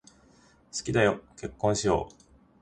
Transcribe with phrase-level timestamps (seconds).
[0.75, 2.13] 好きだよ、結婚しよう。